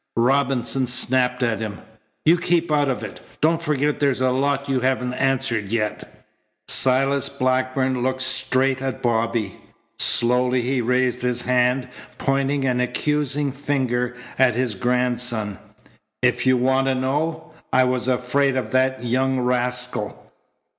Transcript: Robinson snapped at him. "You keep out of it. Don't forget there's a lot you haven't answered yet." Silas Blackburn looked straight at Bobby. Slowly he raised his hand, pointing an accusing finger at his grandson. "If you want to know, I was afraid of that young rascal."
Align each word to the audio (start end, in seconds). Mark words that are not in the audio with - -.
Robinson 0.17 0.87
snapped 0.87 1.43
at 1.43 1.59
him. 1.61 1.79
"You 2.25 2.35
keep 2.39 2.71
out 2.71 2.89
of 2.89 3.03
it. 3.03 3.19
Don't 3.39 3.61
forget 3.61 3.99
there's 3.99 4.19
a 4.19 4.31
lot 4.31 4.67
you 4.67 4.79
haven't 4.79 5.13
answered 5.13 5.71
yet." 5.71 6.25
Silas 6.67 7.29
Blackburn 7.29 8.01
looked 8.01 8.23
straight 8.23 8.81
at 8.81 9.03
Bobby. 9.03 9.61
Slowly 9.99 10.63
he 10.63 10.81
raised 10.81 11.21
his 11.21 11.43
hand, 11.43 11.87
pointing 12.17 12.65
an 12.65 12.79
accusing 12.79 13.51
finger 13.51 14.15
at 14.39 14.55
his 14.55 14.73
grandson. 14.73 15.59
"If 16.23 16.47
you 16.47 16.57
want 16.57 16.87
to 16.87 16.95
know, 16.95 17.53
I 17.71 17.83
was 17.83 18.07
afraid 18.07 18.55
of 18.55 18.71
that 18.71 19.03
young 19.03 19.39
rascal." 19.39 20.31